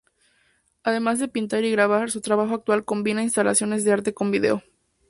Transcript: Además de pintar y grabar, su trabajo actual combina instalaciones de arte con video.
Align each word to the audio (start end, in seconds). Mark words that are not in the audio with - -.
Además 0.81 1.19
de 1.19 1.27
pintar 1.27 1.63
y 1.63 1.69
grabar, 1.69 2.09
su 2.09 2.21
trabajo 2.21 2.55
actual 2.55 2.83
combina 2.85 3.21
instalaciones 3.21 3.83
de 3.83 3.91
arte 3.91 4.15
con 4.15 4.31
video. 4.31 4.63